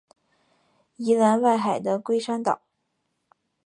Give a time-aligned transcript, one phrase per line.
[0.97, 2.63] 宜兰外海的龟山岛